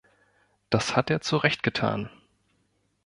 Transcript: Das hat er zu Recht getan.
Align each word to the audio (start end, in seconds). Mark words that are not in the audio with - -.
Das 0.71 0.95
hat 0.95 1.11
er 1.11 1.21
zu 1.21 1.37
Recht 1.37 1.61
getan. 1.61 2.09